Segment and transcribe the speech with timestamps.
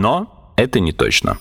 [0.00, 1.38] Но это не точно.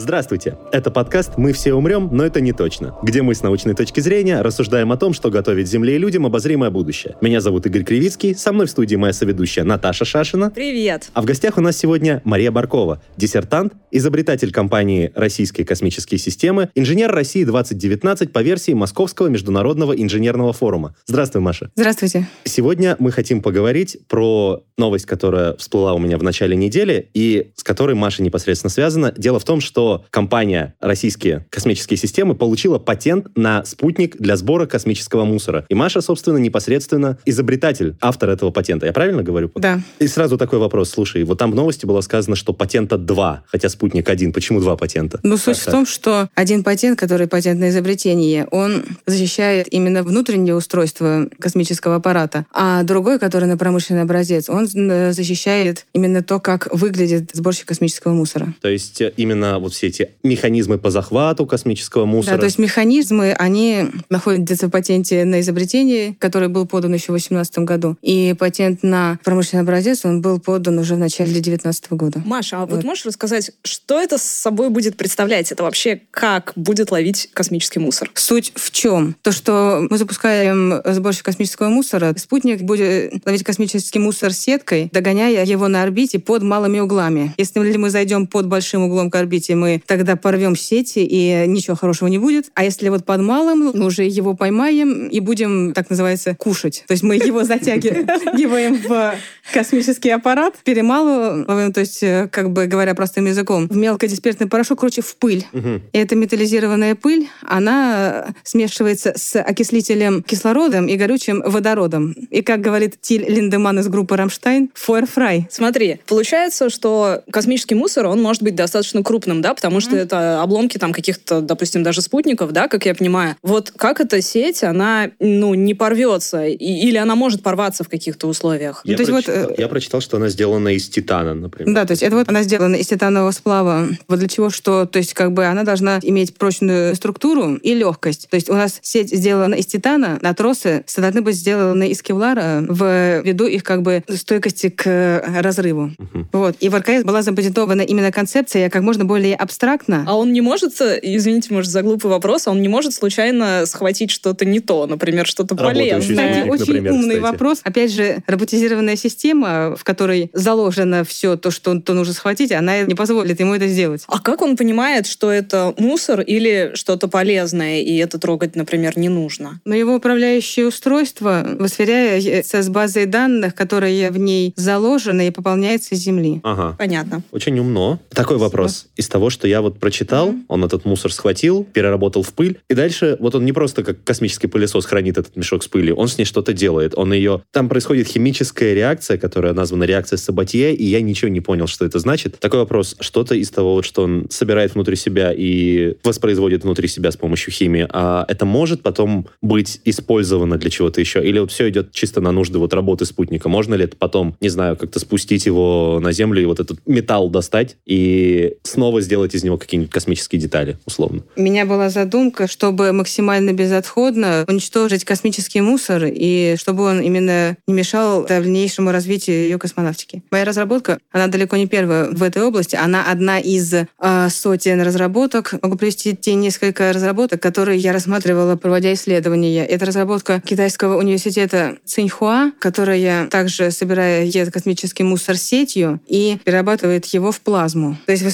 [0.00, 0.56] Здравствуйте!
[0.70, 4.42] Это подкаст «Мы все умрем, но это не точно», где мы с научной точки зрения
[4.42, 7.16] рассуждаем о том, что готовит Земле и людям обозримое будущее.
[7.20, 10.52] Меня зовут Игорь Кривицкий, со мной в студии моя соведущая Наташа Шашина.
[10.52, 11.10] Привет!
[11.14, 17.10] А в гостях у нас сегодня Мария Баркова, диссертант, изобретатель компании «Российские космические системы», инженер
[17.10, 20.94] России 2019 по версии Московского международного инженерного форума.
[21.06, 21.72] Здравствуй, Маша.
[21.74, 22.28] Здравствуйте.
[22.44, 27.64] Сегодня мы хотим поговорить про новость, которая всплыла у меня в начале недели и с
[27.64, 29.12] которой Маша непосредственно связана.
[29.16, 35.24] Дело в том, что компания «Российские космические системы» получила патент на спутник для сбора космического
[35.24, 35.64] мусора.
[35.68, 38.86] И Маша, собственно, непосредственно изобретатель, автор этого патента.
[38.86, 39.50] Я правильно говорю?
[39.54, 39.80] Да.
[39.98, 40.90] И сразу такой вопрос.
[40.90, 44.32] Слушай, вот там в новости было сказано, что патента два, хотя спутник один.
[44.32, 45.20] Почему два патента?
[45.22, 45.74] Ну, суть Как в так?
[45.74, 52.46] том, что один патент, который патент на изобретение, он защищает именно внутреннее устройство космического аппарата,
[52.52, 58.12] а другой, который на промышленный образец, он э, защищает именно то, как выглядит сборщик космического
[58.12, 58.54] мусора.
[58.60, 62.34] То есть э, именно вот все эти механизмы по захвату космического мусора.
[62.34, 67.16] Да, то есть механизмы, они находятся в патенте на изобретение, который был подан еще в
[67.16, 67.96] 2018 году.
[68.02, 72.22] И патент на промышленный образец, он был подан уже в начале 2019 года.
[72.24, 72.84] Маша, а вот Вот.
[72.84, 75.52] можешь рассказать, что это с собой будет представлять?
[75.52, 78.10] Это вообще как будет ловить космический мусор?
[78.14, 79.14] Суть в чем?
[79.22, 85.68] То, что мы запускаем сборщик космического мусора, спутник будет ловить космический мусор сеткой, догоняя его
[85.68, 87.32] на орбите под малыми углами.
[87.36, 92.08] Если мы зайдем под большим углом к орбите, мы тогда порвем сети, и ничего хорошего
[92.08, 92.50] не будет.
[92.54, 96.84] А если вот под малым, мы уже его поймаем и будем, так называется, кушать.
[96.86, 99.14] То есть мы его затягиваем в
[99.52, 105.02] космический аппарат, перемалываем, то есть, э, как бы говоря простым языком, в мелкодисперсный порошок, короче,
[105.02, 105.46] в пыль.
[105.92, 112.12] И эта металлизированная пыль, она смешивается с окислителем кислородом и горючим водородом.
[112.30, 115.48] И, как говорит Тиль Линдеман из группы «Рамштайн», фойерфрай.
[115.50, 120.78] Смотри, получается, что космический мусор, он может быть достаточно крупным, да, потому что это обломки
[120.78, 123.34] там каких-то, допустим, даже спутников, да, как я понимаю.
[123.42, 126.44] Вот как эта сеть, она, ну, не порвется?
[126.46, 128.82] И- или она может порваться в каких-то условиях?
[128.84, 131.74] Я, Ну, то есть вот, прочитал, э, я прочитал, что она сделана из титана, например.
[131.74, 133.88] Да, то есть это вот она сделана из титанового сплава.
[134.06, 134.86] Вот для чего что?
[134.86, 138.28] То есть как бы она должна иметь прочную структуру и легкость.
[138.30, 142.64] То есть у нас сеть сделана из титана, а тросы должны быть сделаны из кевлара
[142.68, 145.90] в виду их как бы стойкости к разрыву.
[145.98, 146.28] Мгм.
[146.32, 146.54] Вот.
[146.60, 150.04] И в РКС была запатентована именно концепция как можно более абстрактно.
[150.06, 153.64] А он не может, э, извините, может, за глупый вопрос, а он не может случайно
[153.66, 156.00] схватить что-то не то, например, что-то полезное.
[156.00, 157.32] Кстати, очень например, умный кстати.
[157.32, 157.60] вопрос.
[157.64, 162.82] Опять же, роботизированная система, в которой заложено все то, что он то нужно схватить, она
[162.82, 164.04] не позволит ему это сделать.
[164.06, 169.08] А как он понимает, что это мусор или что-то полезное, и это трогать, например, не
[169.08, 169.60] нужно?
[169.64, 176.00] Но его управляющее устройство, сверяется с базой данных, которая в ней заложена и пополняется из
[176.00, 176.40] Земли.
[176.42, 176.74] Ага.
[176.78, 177.22] Понятно.
[177.30, 178.00] Очень умно.
[178.10, 178.86] Такой вопрос.
[178.96, 183.16] Из того, что я вот прочитал, он этот мусор схватил, переработал в пыль, и дальше
[183.20, 186.24] вот он не просто как космический пылесос хранит этот мешок с пылью, он с ней
[186.24, 186.94] что-то делает.
[186.96, 187.42] Он ее...
[187.52, 191.98] Там происходит химическая реакция, которая названа реакция Сабатье, и я ничего не понял, что это
[191.98, 192.38] значит.
[192.38, 192.96] Такой вопрос.
[193.00, 197.52] Что-то из того, вот, что он собирает внутри себя и воспроизводит внутри себя с помощью
[197.52, 201.26] химии, а это может потом быть использовано для чего-то еще?
[201.26, 203.48] Или вот все идет чисто на нужды вот работы спутника?
[203.48, 207.28] Можно ли это потом, не знаю, как-то спустить его на Землю и вот этот металл
[207.30, 211.22] достать и снова сделать из него какие-нибудь космические детали, условно?
[211.36, 217.74] У меня была задумка, чтобы максимально безотходно уничтожить космический мусор и чтобы он именно не
[217.74, 220.22] мешал дальнейшему развитию ее космонавтики.
[220.30, 223.86] Моя разработка, она далеко не первая в этой области, она одна из э,
[224.30, 225.54] сотен разработок.
[225.62, 229.64] Могу привести те несколько разработок, которые я рассматривала, проводя исследования.
[229.64, 237.40] Это разработка китайского университета Циньхуа, которая также собирает космический мусор сетью и перерабатывает его в
[237.40, 238.24] плазму, то есть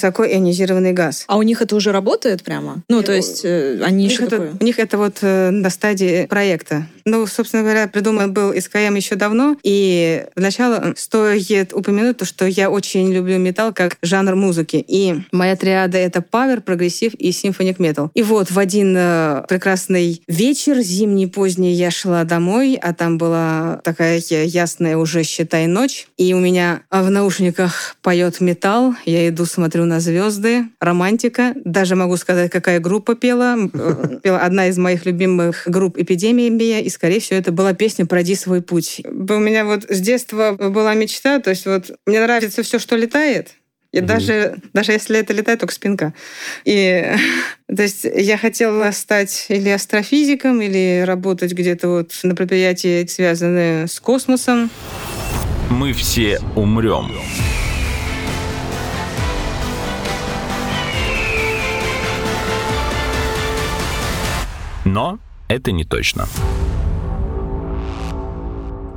[0.74, 1.24] высокоионизированный газ.
[1.26, 2.82] А у них это уже работает прямо?
[2.88, 4.52] Ну, то есть э, они У них, еще это, такое...
[4.60, 6.86] у них это вот э, на стадии проекта.
[7.06, 12.70] Ну, собственно говоря, придуман был СКМ еще давно, и сначала стоит упомянуть то, что я
[12.70, 18.10] очень люблю металл как жанр музыки, и моя триада— это power, progressive и symphonic metal.
[18.14, 23.80] И вот в один э, прекрасный вечер, зимний поздний, я шла домой, а там была
[23.84, 29.84] такая ясная уже, считай, ночь, и у меня в наушниках поет металл, я иду, смотрю
[29.84, 35.64] на звезды, романтика, даже могу сказать, какая группа пела, э, пела одна из моих любимых
[35.66, 36.48] групп «Эпидемия»,
[36.94, 39.02] скорее всего, это была песня «Пройди свой путь».
[39.04, 43.56] У меня вот с детства была мечта, то есть вот мне нравится все, что летает,
[43.94, 46.14] и mm даже, даже если это летает, только спинка.
[46.64, 47.14] И
[47.76, 54.00] то есть я хотела стать или астрофизиком, или работать где-то вот на предприятии, связанные с
[54.00, 54.68] космосом.
[55.70, 57.12] Мы все умрем.
[64.84, 65.18] Но
[65.48, 66.26] это не точно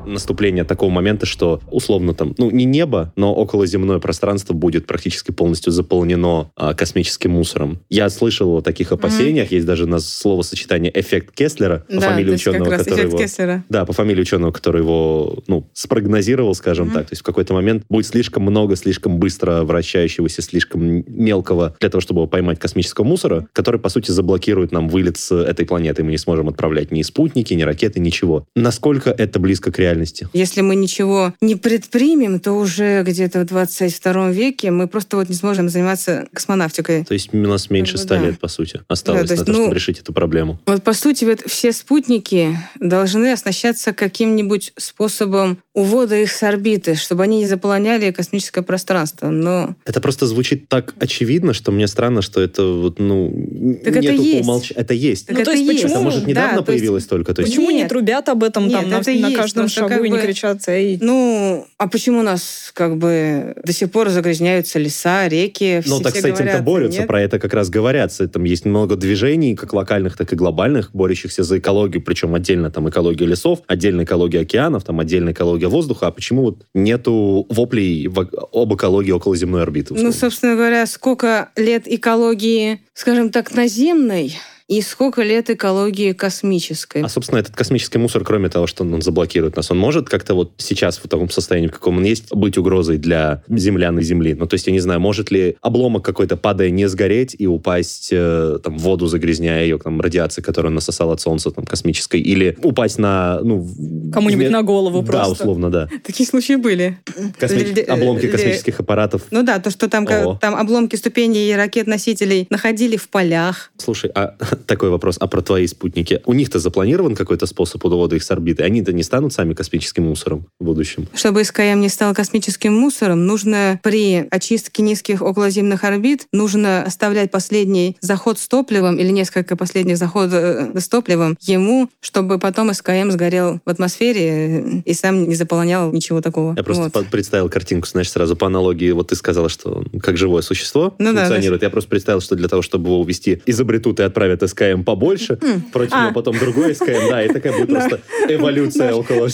[0.07, 5.71] наступление такого момента, что условно там, ну, не небо, но околоземное пространство будет практически полностью
[5.71, 7.79] заполнено а, космическим мусором.
[7.89, 9.55] Я слышал о таких опасениях, mm-hmm.
[9.55, 13.17] есть даже на словосочетание эффект Кеслера по да, фамилии ученого, который его...
[13.17, 13.63] Кеслера.
[13.69, 16.93] Да, по фамилии ученого, который его, ну, спрогнозировал, скажем mm-hmm.
[16.93, 17.07] так.
[17.07, 22.01] То есть в какой-то момент будет слишком много, слишком быстро вращающегося, слишком мелкого для того,
[22.01, 26.03] чтобы поймать космического мусора, который, по сути, заблокирует нам вылет с этой планеты.
[26.03, 28.45] Мы не сможем отправлять ни спутники, ни ракеты, ничего.
[28.55, 29.96] Насколько это близко к реальности?
[29.97, 30.29] Реальности.
[30.33, 35.35] Если мы ничего не предпримем, то уже где-то в 22 веке мы просто вот не
[35.35, 37.03] сможем заниматься космонавтикой.
[37.05, 38.27] То есть у нас меньше ста да.
[38.27, 40.59] лет, по сути, осталось да, то есть, на то, ну, чтобы решить эту проблему.
[40.65, 47.23] Вот, по сути, вот все спутники должны оснащаться каким-нибудь способом увода их с орбиты, чтобы
[47.23, 49.29] они не заполоняли космическое пространство.
[49.29, 49.75] Но...
[49.85, 54.41] Это просто звучит так очевидно, что мне странно, что это вот, ну, так это есть.
[54.41, 54.71] Умолч...
[54.75, 55.27] Это есть.
[55.27, 55.83] Так ну, это то есть есть.
[55.85, 57.09] Это, может, недавно да, появилось есть...
[57.09, 57.33] только?
[57.33, 57.53] То есть...
[57.53, 57.83] Почему Нет.
[57.83, 60.97] не трубят об этом Нет, там на, на каждом шагу как и не кричат «Эй!»
[61.01, 65.81] Ну, а почему у нас как бы до сих пор загрязняются леса, реки?
[65.85, 67.07] Ну, так с этим-то борются, нет?
[67.07, 68.27] про это как раз говорятся.
[68.27, 72.89] Там есть много движений, как локальных, так и глобальных, борющихся за экологию, причем отдельно там
[72.89, 76.07] экология лесов, отдельно экология океанов, там отдельно экология воздуха.
[76.07, 78.19] А почему вот нету воплей в,
[78.53, 79.93] об экологии околоземной орбиты?
[79.93, 80.09] Условно?
[80.09, 84.35] Ну, собственно говоря, сколько лет экологии, скажем так, наземной,
[84.67, 87.01] и сколько лет экологии космической.
[87.01, 90.51] А, собственно, этот космический мусор, кроме того, что он заблокирует нас, он может как-то вот
[90.57, 94.33] сейчас в таком состоянии, в каком он есть, быть угрозой для землян и Земли?
[94.33, 98.09] Ну, то есть, я не знаю, может ли обломок какой-то, падая, не сгореть и упасть
[98.11, 102.19] э, там, в воду, загрязняя ее, там, радиацией, которую он насосал от Солнца, там, космической,
[102.19, 103.65] или упасть на, ну...
[104.13, 105.25] Кому-нибудь на голову да, просто.
[105.25, 105.89] Да, условно, да.
[106.03, 106.99] Такие случаи были.
[107.39, 107.79] Косми...
[107.81, 109.23] Обломки космических аппаратов.
[109.31, 113.71] Ну да, то, что там, там обломки ступеней ракет-носителей находили в полях.
[113.77, 116.21] Слушай, а такой вопрос, а про твои спутники?
[116.25, 118.63] У них-то запланирован какой-то способ увода их с орбиты?
[118.63, 121.07] Они-то не станут сами космическим мусором в будущем?
[121.13, 127.97] Чтобы СКМ не стал космическим мусором, нужно при очистке низких околоземных орбит нужно оставлять последний
[128.01, 133.59] заход с топливом или несколько последних заходов э, с топливом ему, чтобы потом СКМ сгорел
[133.65, 136.53] в атмосфере и сам не заполонял ничего такого.
[136.55, 137.07] Я просто вот.
[137.07, 138.91] представил картинку, знаешь, сразу по аналогии.
[138.91, 141.61] Вот ты сказала, что как живое существо ну, функционирует.
[141.61, 145.37] Да, Я просто представил, что для того, чтобы его увести, изобретут и отправят СКМ побольше,
[145.71, 146.11] против а.
[146.13, 149.27] потом другой СКМ, да, и такая будет просто эволюция около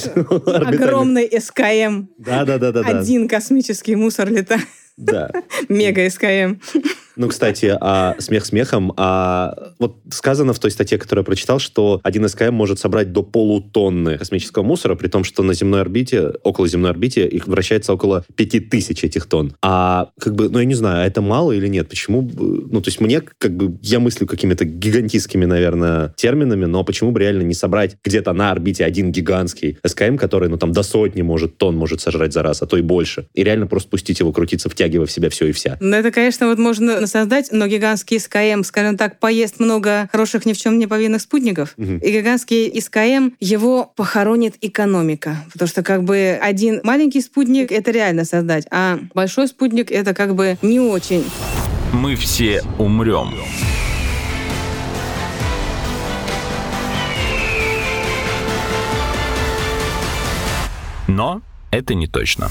[0.46, 2.08] Огромный СКМ.
[2.18, 2.82] Да-да-да.
[2.82, 4.64] Один космический мусор летает.
[4.98, 5.32] Да.
[5.70, 6.60] Мега СКМ.
[7.16, 12.00] Ну, кстати, а смех смехом, а вот сказано в той статье, которую я прочитал, что
[12.04, 16.68] один СКМ может собрать до полутонны космического мусора, при том, что на земной орбите, около
[16.68, 19.56] земной орбите, их вращается около пяти тысяч этих тонн.
[19.62, 21.90] А как бы, ну, я не знаю, а это мало или нет?
[21.90, 22.22] Почему?
[22.22, 27.20] Ну, то есть мне, как бы, я мыслю какими-то гигантистскими, наверное, терминами, но почему бы
[27.20, 31.58] реально не собрать где-то на орбите один гигантский СКМ, который, ну, там, до сотни может
[31.58, 33.28] тонн может сожрать за раз, а то и больше.
[33.34, 35.78] И реально просто пустить его крутиться, втягивая в себя все и вся.
[35.80, 40.54] Ну, это, конечно, вот можно создать, но гигантский СКМ, скажем так, поест много хороших ни
[40.54, 41.74] в чем не повинных спутников.
[41.78, 41.94] Угу.
[41.96, 45.38] И гигантский СКМ, его похоронит экономика.
[45.52, 50.36] Потому что как бы один маленький спутник— это реально создать, а большой спутник— это как
[50.36, 51.26] бы не очень.
[51.94, 53.34] Мы все умрем.
[61.08, 62.50] Но это не точно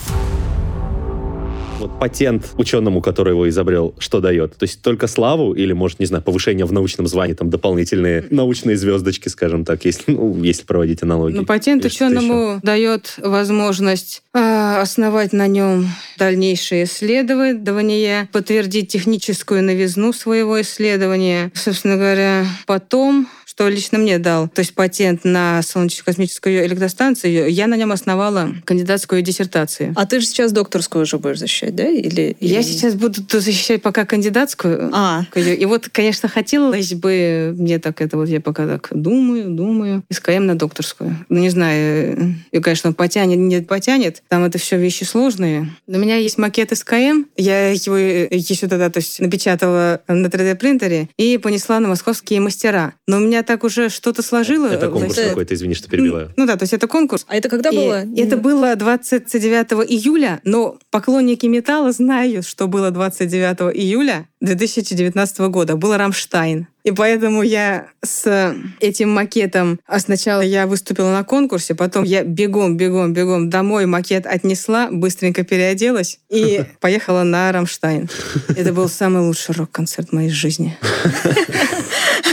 [1.83, 4.57] вот патент ученому, который его изобрел, что дает?
[4.57, 8.77] То есть только славу или, может, не знаю, повышение в научном звании, там дополнительные научные
[8.77, 11.37] звездочки, скажем так, если, ну, если проводить аналогии.
[11.37, 20.61] Ну, патент ученому дает возможность э, основать на нем дальнейшие исследования, подтвердить техническую новизну своего
[20.61, 21.51] исследования.
[21.55, 27.75] Собственно говоря, потом что лично мне дал, то есть патент на солнечно-космическую электростанцию, я на
[27.77, 29.93] нем основала кандидатскую диссертацию.
[29.95, 31.87] А ты же сейчас докторскую уже будешь защищать, да?
[31.87, 34.89] Или, Я или- сейчас буду защищать пока кандидатскую.
[34.95, 40.03] А, И вот, конечно, хотелось бы, мне так это вот, я пока так думаю, думаю,
[40.11, 41.15] СКМ на докторскую.
[41.29, 45.71] Ну, не знаю, и, конечно, потянет, не потянет, там это все вещи сложные.
[45.87, 51.37] У меня есть макет СКМ, я его еще тогда, то есть, напечатала на 3D-принтере и
[51.37, 52.95] понесла на московские мастера.
[53.07, 54.73] Но у меня так уже что-то сложилось.
[54.73, 56.33] Это конкурс это- какой-то, извини, что перебиваю.
[56.37, 57.25] Ну да, то есть это конкурс.
[57.29, 58.05] а это когда И было?
[58.17, 65.77] Это было 29 июля, но поклонники металла знают, что было 29 июля 2019 года.
[65.77, 66.67] Был Рамштайн.
[66.85, 69.79] И поэтому я с этим макетом...
[69.87, 75.45] А сначала я выступила на конкурсе, потом я бегом, бегом, бегом домой макет отнесла, быстренько
[75.45, 78.09] переоделась и поехала на Рамштайн.
[78.57, 80.77] Это был самый лучший рок-концерт в моей жизни.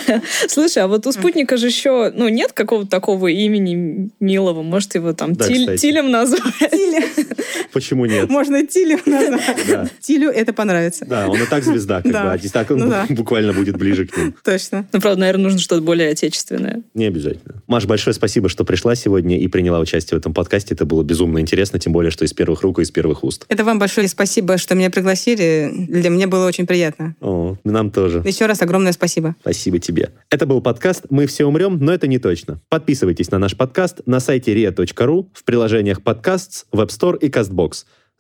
[0.47, 5.13] Слушай, а вот у спутника же еще, ну, нет какого-то такого имени милого, может, его
[5.13, 5.77] там Да, Тиль-.
[5.77, 6.43] Тилем назвать?
[7.73, 8.29] Почему нет?
[8.29, 9.67] Можно Тилю назвать.
[9.67, 9.89] Да.
[9.99, 11.05] Тилю это понравится.
[11.05, 14.17] Да, он и так звезда, как бы, а так он Ну буквально будет ближе к
[14.17, 14.35] ним.
[14.43, 14.87] Точно.
[14.91, 16.83] Ну, правда, наверное, нужно что-то более отечественное.
[16.93, 17.61] Не обязательно.
[17.67, 20.73] Маш, большое спасибо, что пришла сегодня и приняла участие в этом подкасте.
[20.73, 23.45] Это было безумно интересно, тем более, что из первых рук и из первых уст.
[23.49, 25.71] Это вам большое спасибо, что меня пригласили.
[25.87, 27.15] Для меня было очень приятно.
[27.21, 28.21] О, нам тоже.
[28.25, 29.35] Еще раз огромное спасибо.
[29.41, 30.11] Спасибо тебе.
[30.29, 32.61] Это был подкаст «Мы все умрем, но это не точно».
[32.69, 37.58] Подписывайтесь на наш подкаст на сайте ria.ru, в приложениях подкастс, Web Store и CastBox.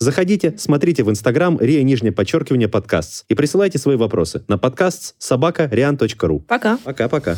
[0.01, 5.65] Заходите, смотрите в Инстаграм ria нижнее подчеркивание подкастс и присылайте свои вопросы на подкастс собака
[5.65, 6.39] rian.ru.
[6.47, 6.77] Пока.
[6.85, 7.37] Пока-пока.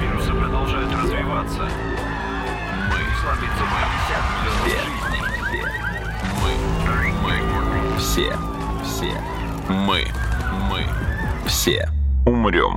[0.00, 1.68] Вирусы продолжают развиваться.
[2.88, 3.64] Мы слабится
[7.22, 7.98] Мы.
[7.98, 8.32] Все.
[8.84, 9.12] Все.
[9.68, 10.04] Мы.
[10.70, 10.86] Мы.
[11.48, 11.88] Все.
[12.26, 12.76] Умрем.